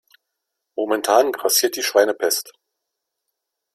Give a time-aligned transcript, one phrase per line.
[0.75, 2.53] Momentan grassiert die Schweinepest.